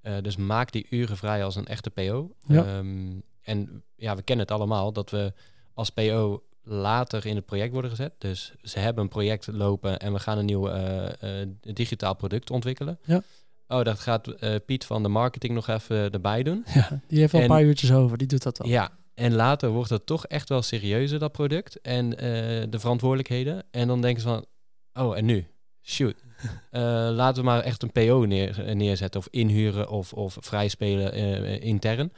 [0.00, 2.34] Eh, dus maak die uren vrij als een echte PO.
[2.46, 2.64] Ja.
[2.64, 3.10] Ehm,
[3.42, 5.32] en ja, we kennen het allemaal dat we
[5.74, 8.12] als PO later in het project worden gezet.
[8.18, 12.50] Dus ze hebben een project lopen en we gaan een nieuw eh, eh, digitaal product
[12.50, 12.98] ontwikkelen.
[13.04, 13.22] Ja.
[13.68, 14.28] Oh, dat gaat
[14.66, 16.64] Piet van de marketing nog even erbij doen.
[16.74, 18.68] Ja, die heeft wel een En- paar uurtjes over, die doet dat wel.
[18.68, 21.80] Ja, en later wordt het toch echt wel serieuzer, dat product.
[21.80, 22.26] En eh,
[22.70, 23.64] de verantwoordelijkheden.
[23.70, 24.46] En dan denken ze van,
[25.04, 25.46] oh, en nu?
[25.82, 26.14] Shoot.
[26.70, 29.20] Eh, laten we maar echt een PO neer, neerzetten.
[29.20, 32.12] Of inhuren of, of vrijspelen eh, intern.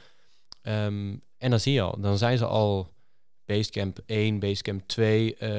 [0.61, 2.93] Ehm, en dan zie je al, dan zijn ze al
[3.45, 5.49] Basecamp 1, Basecamp 2 eh,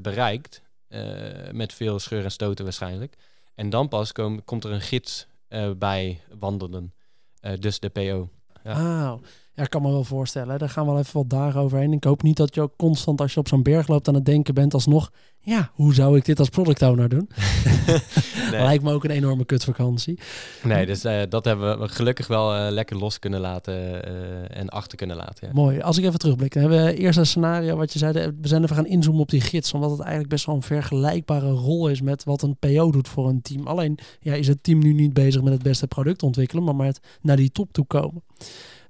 [0.00, 0.62] bereikt.
[0.88, 3.16] eh, met veel scheur en stoten waarschijnlijk.
[3.54, 6.94] En dan pas kom, komt er een gids eh, bij wandelen.
[7.40, 8.28] Eh, dus de PO.
[8.64, 8.72] Ja.
[8.72, 9.18] Ah,
[9.58, 10.58] ja, ik kan me wel voorstellen.
[10.58, 11.92] Daar gaan we wel even wat dagen overheen.
[11.92, 14.24] Ik hoop niet dat je ook constant als je op zo'n berg loopt aan het
[14.24, 15.10] denken bent alsnog.
[15.40, 17.28] ja, hoe zou ik dit als product owner doen?
[18.50, 18.62] Nee.
[18.62, 20.18] Lijkt me ook een enorme kutvakantie.
[20.62, 24.68] Nee, dus eh, dat hebben we gelukkig wel eh, lekker los kunnen laten eh, en
[24.68, 25.46] achter kunnen laten.
[25.46, 25.52] Ja.
[25.54, 25.80] Mooi.
[25.80, 28.12] Als ik even terugblik, dan hebben we eerst een scenario wat je zei.
[28.12, 31.50] We zijn even gaan inzoomen op die gids, omdat het eigenlijk best wel een vergelijkbare
[31.50, 33.66] rol is met wat een PO doet voor een team.
[33.66, 37.00] Alleen ja, is het team nu niet bezig met het beste product ontwikkelen, maar met
[37.22, 38.22] naar die top toe komen.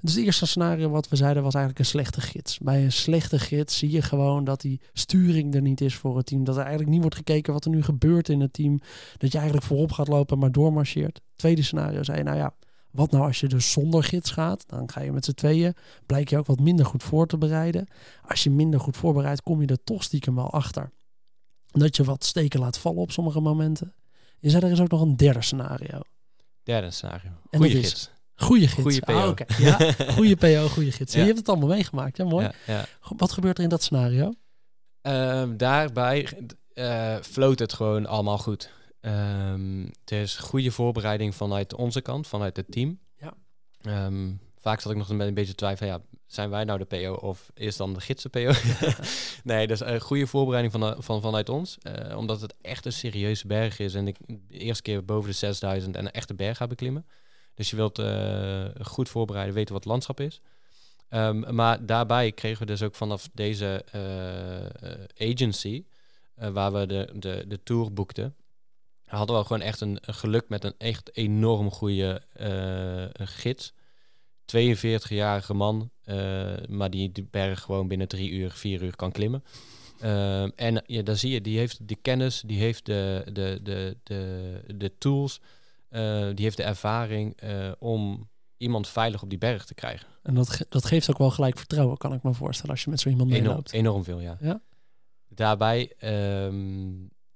[0.01, 2.59] Dus het eerste scenario wat we zeiden was eigenlijk een slechte gids.
[2.59, 6.27] Bij een slechte gids zie je gewoon dat die sturing er niet is voor het
[6.27, 6.45] team.
[6.45, 8.81] Dat er eigenlijk niet wordt gekeken wat er nu gebeurt in het team.
[9.17, 11.21] Dat je eigenlijk voorop gaat lopen maar doormarcheert.
[11.37, 12.55] Tweede scenario zei nou ja,
[12.91, 14.69] wat nou als je dus zonder gids gaat?
[14.69, 15.75] Dan ga je met z'n tweeën,
[16.07, 17.87] blijk je ook wat minder goed voor te bereiden.
[18.27, 20.91] Als je minder goed voorbereidt, kom je er toch stiekem wel achter.
[21.67, 23.95] Dat je wat steken laat vallen op sommige momenten.
[24.39, 26.01] Je zei er is ook nog een derde scenario.
[26.63, 27.31] Derde scenario.
[27.51, 28.81] En Goeie is- Goeie gids.
[28.83, 29.13] Goeie PO.
[29.13, 29.59] Ah.
[29.59, 31.13] Ja, goede PO, goede gids.
[31.13, 31.21] Ja.
[31.21, 32.17] Je hebt het allemaal meegemaakt.
[32.17, 32.51] Ja, mooi.
[32.67, 32.85] Ja,
[33.17, 34.33] Wat gebeurt er in dat scenario?
[35.03, 36.29] Ehm, daarbij
[36.73, 38.71] eh floot het gewoon allemaal goed.
[39.01, 42.99] Ehm het is goede voorbereiding vanuit onze kant, vanuit het team.
[43.17, 43.35] Ja.
[43.81, 47.13] Ehm, vaak zat ik nog een beetje te twijfelen, ja, zijn wij nou de PO
[47.13, 48.53] of is dan de gids de PO?
[49.45, 51.79] nee, dus een goede voorbereiding van, van, vanuit ons.
[51.79, 55.37] eh, omdat het echt een serieuze berg is en ik de eerste keer boven de
[55.37, 57.07] 6000 en een echte berg ga beklimmen.
[57.59, 60.41] Dus je wilt eh, goed voorbereiden, weten wat landschap is.
[61.09, 65.85] Ehm, maar daarbij kregen we dus ook vanaf deze eh, eh, agency,
[66.35, 68.35] waar we de, de, de tour boekten,
[69.05, 72.23] hadden we gewoon echt een, geluk met een echt enorm goede
[73.15, 73.73] gids.
[74.57, 75.91] 42-jarige man,
[76.69, 79.45] maar die de berg gewoon binnen drie uur, vier uur kan klimmen.
[80.01, 83.97] Ehm, en ja, daar zie je, die heeft de kennis, die heeft de, de, de,
[84.03, 85.41] de, de tools,
[86.35, 90.07] die heeft de ervaring eh, om iemand veilig op die berg te krijgen.
[90.23, 92.91] En dat, ge- dat geeft ook wel gelijk vertrouwen, kan ik me voorstellen, als je
[92.91, 93.73] met zo iemand Enorm, meeloopt.
[93.73, 94.37] enorm veel, ja.
[94.41, 94.61] Ja.
[95.29, 96.91] Daarbij ehm,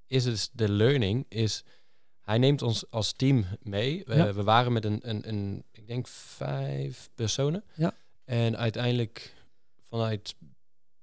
[0.07, 1.65] is het de learning, is
[2.23, 4.03] hij neemt ons als team mee.
[4.07, 7.65] We waren met een, een, een, ik denk vijf personen.
[7.75, 7.95] Ja.
[8.25, 9.35] En uiteindelijk
[9.89, 10.35] vanuit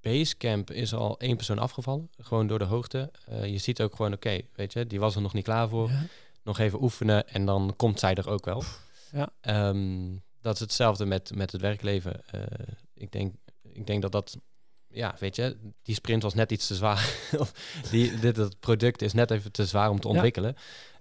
[0.01, 2.09] Basecamp is al één persoon afgevallen.
[2.17, 3.12] Gewoon door de hoogte.
[3.25, 5.89] Eh, je ziet ook gewoon, oké, weet je, die was er nog niet klaar voor.
[5.89, 6.03] Ja.
[6.49, 8.63] Nog even oefenen en dan komt zij er ook wel.
[9.12, 9.29] Ja.
[9.41, 12.25] Ehm, dat is hetzelfde met, met het werkleven.
[12.25, 12.41] Eh,
[12.93, 14.38] ik, denk, ik denk dat dat,
[14.88, 17.13] ja, weet je, die sprint was net iets te zwaar.
[17.39, 17.51] of
[17.91, 20.13] die, dit het product is net even te zwaar om te Ja.
[20.13, 20.55] ontwikkelen.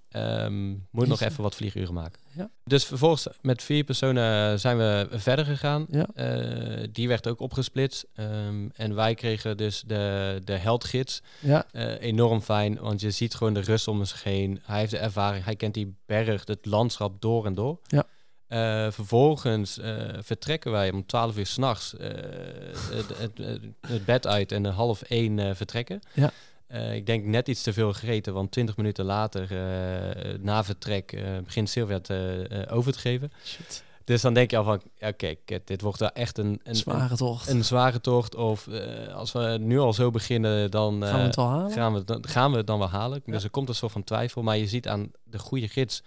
[0.09, 2.21] Ehm, moet nog even wat vlieguren maken.
[2.39, 2.51] Ja.
[2.65, 5.87] Dus vervolgens met vier personen zijn we verder gegaan.
[5.91, 6.07] Ja.
[6.15, 8.07] Eh, die werd ook opgesplitst.
[8.15, 11.23] Ehm, en wij kregen dus de, de heldgids.
[11.41, 11.67] Ja.
[11.73, 14.61] Eh, enorm fijn, want je ziet gewoon de rust om zich heen.
[14.63, 17.79] Hij heeft de ervaring, hij kent die berg, het landschap door en door.
[17.87, 18.07] Ja.
[18.49, 23.39] Eh, vervolgens eh, vertrekken wij om 12 uur s'nachts het, het,
[23.81, 26.01] het, bed uit en half één eh, vertrekken.
[26.15, 26.31] Ja.
[26.69, 31.13] Eh, ik denk net iets te veel gegeten, want 20 minuten later, eh, na vertrek,
[31.13, 33.33] eh, begint Sylvia te, over te geven.
[33.45, 33.83] Shit.
[34.05, 37.17] Dus dan denk je al van, ja, kijk, dit wordt wel echt een, een, Zware
[37.17, 37.49] tocht.
[37.49, 38.35] een, een zware tocht.
[38.35, 38.69] Of
[39.13, 41.71] als we nu al zo beginnen, dan Gaan we het halen?
[41.71, 43.23] gaan, we, dan, gaan we het dan wel halen.
[43.25, 43.33] Ja.
[43.33, 44.43] Dus er komt een soort van twijfel.
[44.43, 46.03] Maar je ziet aan de goede gids,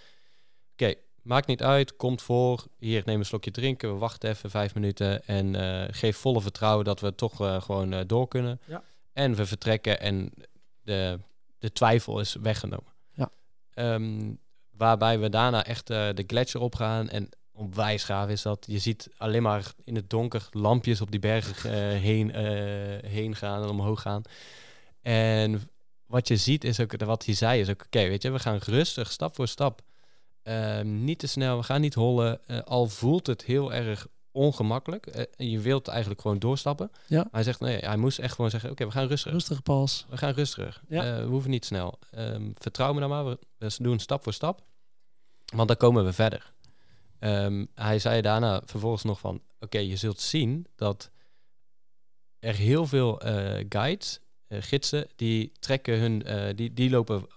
[0.71, 2.65] oké, maakt niet uit, komt voor.
[2.79, 5.25] Hier, neem een slokje drinken, we wachten even vijf minuten.
[5.25, 5.55] En
[5.93, 8.59] geef volle vertrouwen dat we toch gewoon door kunnen.
[8.65, 8.83] Ja.
[9.13, 10.31] En we vertrekken en
[10.91, 11.19] de,
[11.59, 12.93] de twijfel is weggenomen.
[13.13, 13.29] Ja.
[13.73, 14.33] Ehm,
[14.71, 17.09] waarbij we daarna echt eh, de gletsjer opgaan.
[17.09, 18.65] En onwijs gaaf is dat.
[18.67, 23.35] Je ziet alleen maar in het donker lampjes op die bergen eh, heen, eh, heen
[23.35, 24.21] gaan en omhoog gaan.
[25.01, 25.69] En
[26.05, 28.59] wat je ziet is ook, wat hij zei, is ook, oké, weet je, we gaan
[28.65, 29.81] rustig, stap voor stap.
[30.43, 32.39] Ehm, niet te snel, we gaan niet hollen.
[32.65, 35.05] Al voelt het heel erg ongemakkelijk.
[35.05, 36.91] Eh, je wilt eigenlijk gewoon doorstappen.
[37.07, 37.27] Ja.
[37.31, 39.31] Hij zegt, nee, hij moest echt gewoon zeggen, oké, we gaan rustig.
[39.31, 40.05] Rustig pas.
[40.09, 40.83] We gaan rustig.
[40.87, 41.03] Ja.
[41.03, 41.99] Eh, we hoeven niet snel.
[42.11, 43.25] Ehm, vertrouw me dan maar.
[43.25, 44.63] We, we doen stap voor stap.
[45.45, 46.53] Want dan komen we verder.
[47.19, 49.41] Ehm, hij zei daarna vervolgens nog van...
[49.59, 51.11] Oké, je zult zien dat
[52.39, 55.07] er heel veel eh, guides, gidsen...
[55.15, 56.55] die trekken hun...
[56.55, 57.27] die, die lopen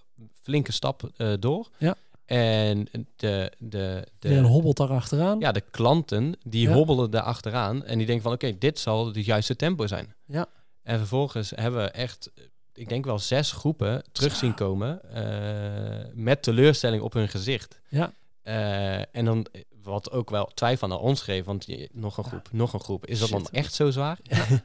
[0.41, 1.69] flinke stap door.
[1.77, 1.95] Ja.
[2.25, 5.39] En de, de, de, hobbelt daar achteraan.
[5.39, 6.73] ja, de klanten die Ja.
[6.73, 10.15] hobbelen daar achteraan en die denken van oké, dit zal het juiste tempo zijn.
[10.25, 10.45] Ja.
[10.83, 12.31] En vervolgens hebben we echt,
[12.73, 17.79] ik denk wel zes groepen terug zien komen eh, met teleurstelling op hun gezicht.
[17.89, 18.13] Ja.
[18.41, 19.45] Eh, en dan,
[19.81, 22.29] wat ook wel twijfel naar ons geeft, want je- nog een Ja.
[22.29, 23.05] groep, nog een groep.
[23.05, 23.37] Is dat Shit.
[23.37, 24.17] dan echt zo zwaar?
[24.23, 24.45] Ja.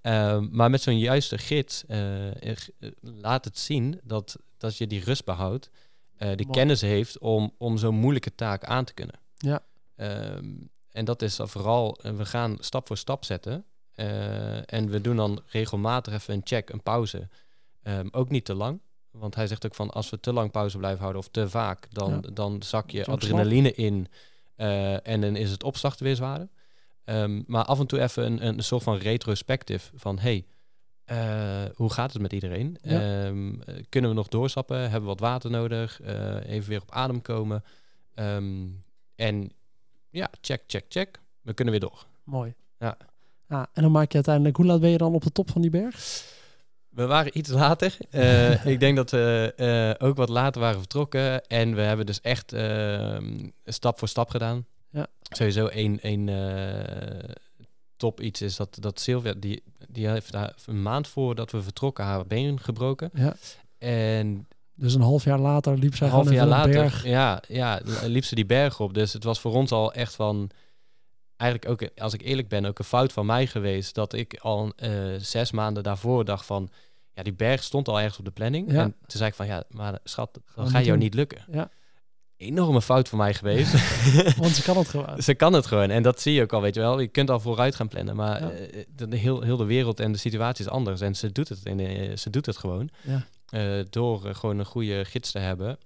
[0.00, 2.00] Ehm, maar met zo'n juiste gids eh,
[3.00, 5.70] laat het zien dat, dat je die rust behoudt,
[6.18, 6.46] eh Mooi.
[6.50, 9.14] kennis heeft om, om zo'n moeilijke taak aan te kunnen.
[9.36, 9.62] Ja.
[9.96, 10.54] Ehm,
[10.90, 13.64] en dat is dan vooral, eh, we gaan stap voor stap zetten.
[13.94, 17.28] eh, en we doen dan regelmatig even een check, een pauze.
[17.82, 18.80] Ehm, ook niet te lang.
[19.10, 21.86] Want hij zegt ook van als we te lang pauze blijven houden of te vaak,
[21.92, 22.30] dan, Ja.
[22.32, 24.08] dan zak je adrenaline in
[25.02, 26.48] en dan is het opstarten weer zwaarder.
[27.04, 30.46] Ehm, maar af en toe even een, een soort van retrospectief van hey,
[31.08, 32.76] eh, hoe gaat het met iedereen?
[32.82, 33.00] Ja.
[33.00, 34.80] Ehm, eh, kunnen we nog doorstappen?
[34.80, 36.00] Hebben we wat water nodig?
[36.00, 37.64] Eh, even weer op adem komen.
[38.14, 38.66] Ehm,
[39.14, 39.50] en
[40.10, 41.20] ja, check, check, check.
[41.40, 42.06] We kunnen weer door.
[42.24, 42.54] Mooi.
[42.78, 42.96] Ja.
[43.48, 43.68] ja.
[43.72, 45.70] En dan maak je uiteindelijk, hoe laat ben je dan op de top van die
[45.70, 46.24] berg?
[46.88, 47.96] We waren iets later.
[48.72, 51.46] Ik denk dat we ook wat later waren vertrokken.
[51.46, 54.66] En we hebben dus echt ehm, stap voor stap gedaan.
[54.90, 55.06] Ja.
[55.22, 56.28] Sowieso één, één
[57.96, 62.04] top iets is dat, dat Sylvia, die, die heeft daar een maand voordat we vertrokken
[62.04, 63.10] haar been gebroken.
[63.14, 63.36] Ja.
[63.78, 67.04] En Dus een half jaar later liep zij een half jaar later, berg.
[67.04, 68.94] ja, ja, liep ze die berg op.
[68.94, 70.50] Dus het was voor ons al echt van,
[71.36, 73.94] eigenlijk ook, als ik eerlijk ben, ook een fout van mij geweest.
[73.94, 76.70] Dat ik al eh, zes maanden daarvoor dacht van,
[77.12, 78.72] ja, die berg stond al ergens op de planning.
[78.72, 78.82] Ja.
[78.82, 81.44] En toen zei ik van, ja, maar schat, dat gaat jou niet lukken.
[81.50, 81.70] Ja.
[82.38, 83.72] Enorme fout van mij geweest.
[84.36, 85.22] Want ze kan het gewoon.
[85.22, 85.90] Ze kan het gewoon.
[85.90, 87.00] En dat zie je ook al, weet je wel.
[87.00, 88.16] Je kunt al vooruit gaan plannen.
[88.16, 88.50] Maar Ja.
[88.50, 91.00] eh, de, heel, heel de wereld en de situatie is anders.
[91.00, 92.88] En ze doet het, en, eh, ze doet het gewoon.
[93.02, 93.26] Ja.
[93.48, 95.78] Eh, door eh, gewoon een goede gids te hebben.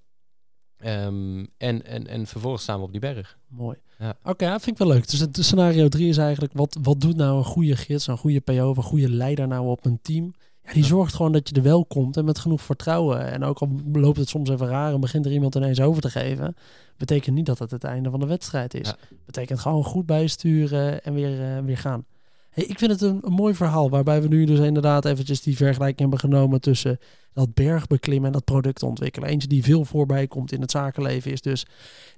[0.76, 3.38] Ehm, en, en, en vervolgens we op die berg.
[3.48, 3.76] Mooi.
[3.98, 4.14] Ja.
[4.22, 5.10] Oké, ja, vind ik wel leuk.
[5.10, 8.40] Dus het scenario 3 is eigenlijk, wat, wat doet nou een goede gids, een goede
[8.40, 10.34] PO of een goede leider nou op een team?
[10.64, 13.30] Ja, die zorgt gewoon dat je er wel komt en met genoeg vertrouwen.
[13.32, 16.10] En ook al loopt het soms even raar en begint er iemand ineens over te
[16.10, 16.56] geven,
[16.96, 18.88] betekent niet dat het het einde van de wedstrijd is.
[18.88, 18.96] Ja.
[19.26, 22.04] Betekent gewoon goed bijsturen en weer, eh, weer gaan.
[22.50, 25.56] Hey, ik vind het een, een mooi verhaal waarbij we nu dus inderdaad eventjes die
[25.56, 26.98] vergelijking hebben genomen tussen
[27.32, 29.28] dat bergbeklimmen en dat product ontwikkelen.
[29.28, 31.66] Eentje die veel voorbij komt in het zakenleven is dus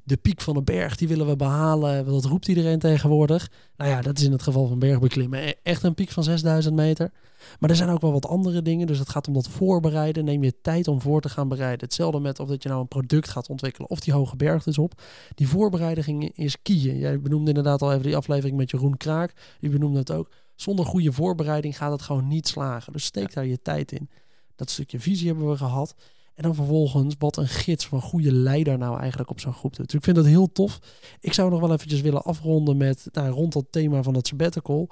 [0.05, 2.07] de piek van een berg, die willen we behalen.
[2.07, 3.51] Dat roept iedereen tegenwoordig.
[3.77, 6.75] Nou ja, dat is in het geval van bergbeklimmen e- echt een piek van 6000
[6.75, 7.11] meter.
[7.59, 8.87] Maar er zijn ook wel wat andere dingen.
[8.87, 10.25] Dus het gaat om dat voorbereiden.
[10.25, 11.85] Neem je tijd om voor te gaan bereiden.
[11.85, 14.79] Hetzelfde met of dat je nou een product gaat ontwikkelen of die hoge berg dus
[14.79, 15.03] op.
[15.35, 16.99] Die voorbereiding is kieën.
[16.99, 19.57] Jij benoemde inderdaad al even die aflevering met Jeroen Kraak.
[19.61, 20.31] Die benoemde het ook.
[20.55, 22.93] Zonder goede voorbereiding gaat het gewoon niet slagen.
[22.93, 24.09] Dus steek daar je tijd in.
[24.57, 25.95] Dat stukje visie hebben we gehad.
[26.35, 29.87] En dan vervolgens wat een gids van goede leider nou eigenlijk op zo'n groep doet.
[29.87, 30.79] Dus ik vind dat heel tof.
[31.21, 34.89] Ik zou nog wel eventjes willen afronden met nou, rond dat thema van het sabbatical.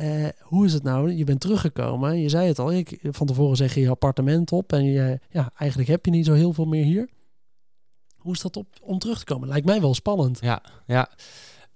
[0.00, 1.12] Eh, hoe is het nou?
[1.12, 2.20] Je bent teruggekomen.
[2.20, 2.72] Je zei het al.
[2.72, 4.72] Ik, van tevoren zeg je je appartement op.
[4.72, 7.08] En je, ja, eigenlijk heb je niet zo heel veel meer hier.
[8.16, 9.48] Hoe is dat op, om terug te komen?
[9.48, 10.38] Lijkt mij wel spannend.
[10.42, 11.08] Ja, ja.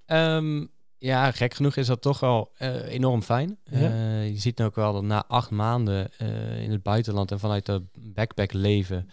[0.07, 0.67] Ehm,
[0.99, 3.59] ja, gek genoeg is dat toch wel eh, enorm fijn.
[3.71, 3.79] Ja.
[3.91, 6.11] Eh, je ziet nu ook wel dat na acht maanden
[6.61, 9.09] in het buitenland en vanuit de backpack leven...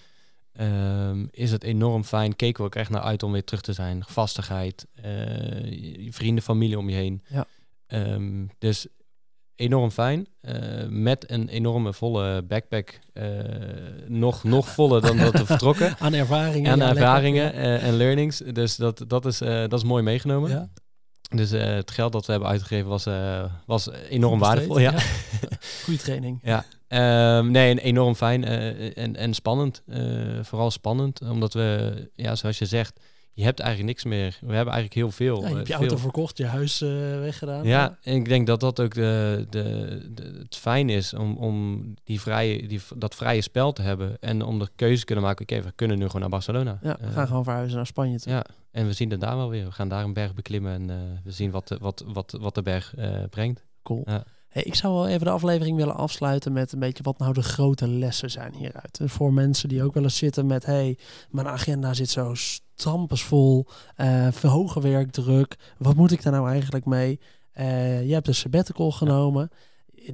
[0.54, 2.36] ehm, is het enorm fijn.
[2.36, 4.04] Keken we ook echt naar uit om weer terug te zijn.
[4.06, 7.22] Vastigheid, je- vrienden, familie om je heen.
[7.28, 7.46] Ja.
[7.88, 8.88] Ehm, dus
[9.62, 10.28] enorm fijn.
[10.42, 10.56] Eh,
[10.90, 13.00] met een enorme volle backpack.
[13.14, 13.26] eh,
[14.08, 15.96] nog, nog voller dan dat we vertrokken.
[16.00, 16.72] Aan ervaringen.
[16.72, 17.04] En ja, lekker.
[17.04, 18.38] ervaringen eh, en learnings.
[18.38, 20.50] Dus dat, dat, is, dat is mooi meegenomen.
[20.50, 20.70] Ja.
[21.36, 23.08] Dus het geld dat we hebben uitgegeven was,
[23.66, 24.76] was enorm waardevol.
[24.76, 25.58] besteed, Ja.
[25.86, 26.40] Goede training.
[26.44, 26.66] ja.
[26.88, 29.84] Ehm, nee, en enorm fijn en, en spannend.
[30.42, 33.00] Vooral spannend, omdat we, ja, zoals je zegt,
[33.34, 34.38] je hebt eigenlijk niks meer.
[34.42, 35.42] We hebben eigenlijk heel veel.
[35.42, 36.90] Ja, je hebt je eh, auto verkocht, je huis eh,
[37.20, 37.64] weggedaan.
[37.64, 39.64] Ja, en ik denk dat dat ook de, de,
[40.14, 44.18] de, het fijn is om, om die vrije, die, dat vrije spel te hebben.
[44.20, 46.80] En om de keuze te kunnen maken, oké, we kunnen nu gewoon naar Barcelona.
[46.82, 48.32] Ja, we Eh, gaan gewoon verhuizen naar Spanje toe.
[48.34, 49.66] Ja, en we zien het daar wel weer.
[49.66, 52.62] We gaan daar een berg beklimmen en we zien wat de, wat, wat, wat de
[52.62, 52.94] berg
[53.30, 53.64] brengt.
[53.84, 54.04] Cool.
[54.06, 54.24] Ja.
[54.54, 57.88] Ik zou wel even de aflevering willen afsluiten met een beetje wat nou de grote
[57.88, 58.98] lessen zijn hieruit.
[58.98, 60.98] Dus voor mensen die ook wel eens zitten met, hey,
[61.30, 67.20] mijn agenda zit zo stampensvol, eh verhogen werkdruk, wat moet ik daar nou eigenlijk mee?
[67.52, 69.50] Eh, je hebt een sabbatical genomen,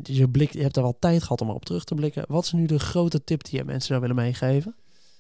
[0.04, 2.26] je, blik, je hebt daar wel tijd gehad om erop terug te blikken.
[2.28, 4.76] Wat is nu de grote tip die je mensen zou willen meegeven?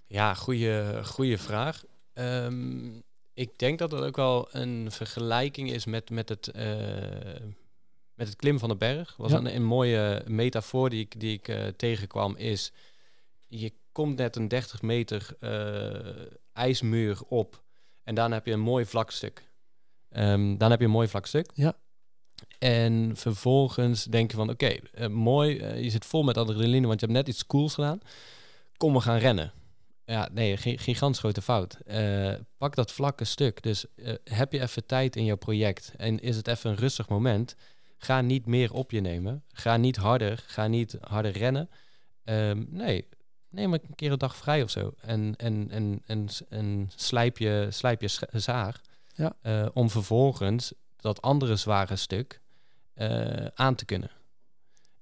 [0.07, 1.83] Ja, goede, goede vraag.
[2.13, 2.89] Ehm,
[3.33, 6.65] ik denk dat het ook wel een vergelijking is met, met, het, eh,
[8.17, 9.15] met het klimmen van de berg.
[9.17, 9.37] Was Ja.
[9.37, 12.71] een, een mooie metafoor die ik, die ik eh, tegenkwam is...
[13.47, 17.63] Je komt net een 30 meter eh, ijsmuur op
[18.03, 19.43] en daarna heb je een mooi vlak stuk.
[20.09, 21.49] Ehm, dan heb je een mooi vlak stuk.
[21.53, 21.77] Ja.
[22.59, 27.05] En vervolgens denk je van, oké, eh, mooi, je zit vol met adrenaline, want je
[27.05, 27.99] hebt net iets cools gedaan.
[28.77, 29.51] Kom, we gaan rennen.
[30.05, 31.77] Ja, nee, gi- gigantisch grote fout.
[32.57, 33.61] Pak dat vlakke stuk.
[33.63, 33.85] Dus
[34.23, 37.55] heb je even tijd in jouw project en is het even een rustig moment,
[37.97, 39.43] ga niet meer op je nemen.
[39.51, 41.69] Ga niet harder, ga niet harder rennen.
[42.23, 43.07] Ehm, nee,
[43.49, 44.93] neem een keer een dag vrij of zo.
[45.01, 48.81] En, en, en, en, en slijp je, slijp je zaag.
[49.13, 49.35] Ja.
[49.41, 52.41] Eh, om vervolgens dat andere zware stuk
[52.93, 54.11] eh, aan te kunnen.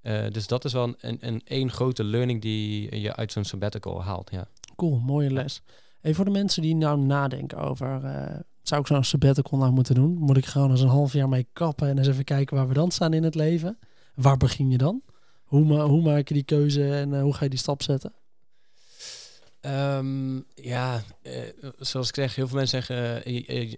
[0.00, 3.44] Eh, dus dat is wel een, een, een één grote learning die je uit zo'n
[3.44, 4.30] sabbatical haalt.
[4.30, 4.48] Ja.
[4.76, 5.62] Cool, mooie les.
[6.00, 8.00] Hey, voor de mensen die nou nadenken over,
[8.68, 10.14] zou ik zo'n sabbatical nou moeten doen?
[10.18, 12.74] Moet ik gewoon eens een half jaar mee kappen en eens even kijken waar we
[12.74, 13.78] dan staan in het leven?
[14.14, 15.02] Waar begin je dan?
[15.44, 18.12] Hoe, ma hoe maak je die keuze en eh, hoe ga je die stap zetten?
[19.60, 21.42] Ehm, ja, eh,
[21.78, 23.74] zoals ik zeg, heel veel mensen zeggen, eh,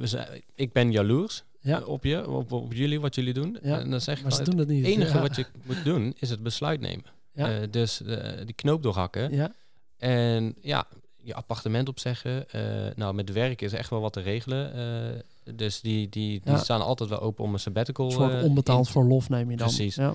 [0.00, 1.80] we zijn, ik ben jaloers Ja.
[1.80, 3.58] op je, op, op jullie, wat jullie doen.
[3.62, 4.84] Ja, En dan zeg ik Maar ze altijd, doen niet.
[4.86, 5.20] het enige ja.
[5.20, 7.04] wat je moet doen, is het besluit nemen.
[7.32, 7.66] Ja.
[7.66, 8.02] Dus
[8.44, 9.32] die knoop doorhakken.
[9.34, 9.52] Ja,
[9.96, 10.86] En ja,
[11.26, 12.50] je appartement opzeggen.
[12.50, 12.62] Eh
[12.96, 14.72] nou, met werk is echt wel wat te regelen.
[14.74, 16.58] Eh, dus die, die, die Ja.
[16.58, 18.06] staan altijd wel open om een sabbatical.
[18.06, 19.66] een soort eh, onbetaald verlof neem je dan.
[19.66, 19.94] Precies.
[19.94, 20.14] Ja.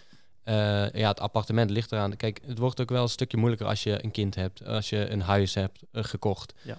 [0.93, 2.15] Ja, het appartement ligt eraan.
[2.15, 5.09] Kijk, het wordt ook wel een stukje moeilijker als je een kind hebt, als je
[5.09, 6.53] een huis hebt gekocht.
[6.61, 6.77] Ja.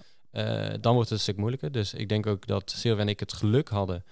[0.77, 1.71] Dan wordt het een stuk moeilijker.
[1.71, 4.03] Dus ik denk ook dat Silvia en ik het geluk hadden.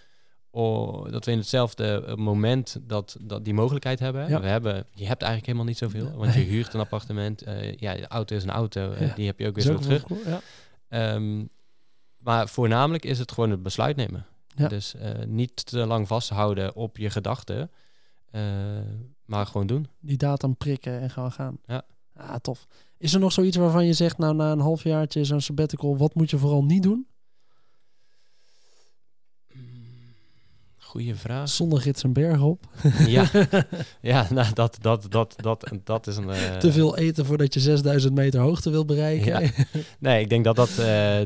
[1.12, 4.30] Dat we in hetzelfde eh, moment dat, dat die mogelijkheid hebben.
[4.30, 4.42] Ja.
[4.42, 4.74] We hebben.
[4.94, 6.04] Je hebt eigenlijk helemaal niet zoveel.
[6.04, 6.14] Nee.
[6.14, 7.42] Want je huurt een appartement.
[7.42, 8.92] eh, ja, de auto is een auto.
[8.92, 9.16] eh.
[9.16, 10.04] Die heb je ook weer zo terug.
[10.04, 10.42] cool, Ja.
[10.88, 11.46] Ehm,
[12.18, 14.26] maar voornamelijk is het gewoon het besluit nemen.
[14.68, 14.96] Dus
[15.28, 17.72] niet te lang vasthouden op je gedachten.
[19.26, 19.88] maar gewoon doen.
[20.00, 21.58] Die datum prikken en gewoon gaan.
[21.66, 21.82] Ja.
[22.16, 22.68] Ah, tof.
[22.98, 26.30] Is er nog zoiets waarvan je zegt, nou na een halfjaartje zo'n sabbatical, wat moet
[26.30, 27.08] je vooral niet doen?
[30.91, 31.49] Goeie vraag.
[31.49, 32.63] Zonder gids en berg op.
[33.08, 33.30] ja,
[34.01, 36.30] ja nou, dat, dat, dat, dat, dat is een...
[36.30, 39.41] eh, Te veel eten voordat je 6000 meter hoogte wil bereiken.
[39.41, 39.49] Ja.
[39.99, 40.75] Nee, ik denk dat dat eh,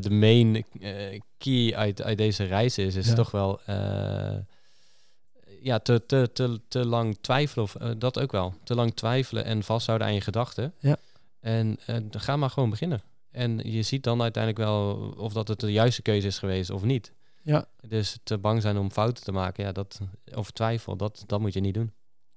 [0.00, 2.94] de main eh, key uit, uit deze reis is.
[2.94, 3.14] Is Ja.
[3.14, 3.60] toch wel...
[3.64, 4.34] eh,
[5.62, 7.64] ja, te, te, te, te lang twijfelen.
[7.64, 8.54] Of, eh, dat ook wel.
[8.64, 10.72] Te lang twijfelen en vasthouden aan je gedachten.
[10.80, 10.96] Ja.
[11.40, 13.02] En eh, ga maar gewoon beginnen.
[13.30, 16.82] En je ziet dan uiteindelijk wel of dat het de juiste keuze is geweest of
[16.82, 17.12] niet.
[17.46, 17.64] Ja.
[17.88, 20.00] Dus te bang zijn om fouten te maken, ja, dat,
[20.34, 21.92] of twijfel, dat, dat moet je niet doen.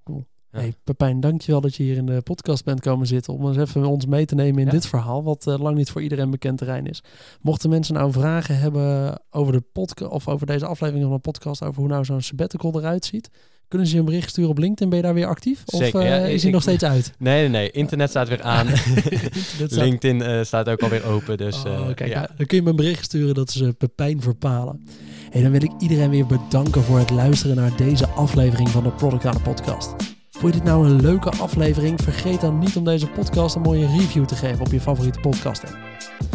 [0.05, 0.59] Ja.
[0.59, 3.85] Hey, Pepijn, dankjewel dat je hier in de podcast bent komen zitten om eens even
[3.85, 4.71] ons mee te nemen in Ja.
[4.71, 7.03] dit verhaal, wat eh, lang niet voor iedereen bekend terrein is.
[7.41, 11.63] Mochten mensen nou vragen hebben over de podcast of over deze aflevering van de podcast,
[11.63, 13.29] over hoe nou zo'n sabbatical eruit ziet,
[13.69, 14.89] kunnen ze je een bericht sturen op LinkedIn?
[14.89, 15.63] Ben je daar weer actief?
[15.65, 17.11] Of Zeker, eh, ja, is hij nog steeds uit?
[17.17, 17.71] Nee, nee, nee.
[17.71, 18.67] Internet staat weer aan.
[19.57, 21.37] Staat- LinkedIn eh, staat ook alweer open.
[21.37, 22.29] Dus Oh, eh, kijk, ja.
[22.37, 24.83] dan kun je me een bericht sturen dat ze Pepijn verpalen.
[25.29, 28.89] Hey, dan wil ik iedereen weer bedanken voor het luisteren naar deze aflevering van de
[28.91, 29.93] Product Owner Podcast.
[30.39, 32.01] Vond je dit nou een leuke aflevering?
[32.01, 35.63] Vergeet dan niet om deze podcast een mooie review te geven op je favoriete podcast.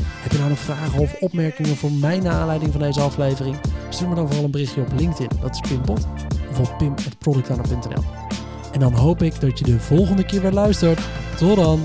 [0.01, 3.57] Heb je nou nog vragen of opmerkingen voor mij naar aanleiding van deze aflevering?
[3.89, 6.07] Stuur me dan vooral een berichtje op LinkedIn, dat is Pimpot,
[6.51, 8.05] of op pim.productowner.nl.
[8.73, 11.01] En dan hoop ik dat je de volgende keer weer luistert.
[11.37, 11.81] Tot dan!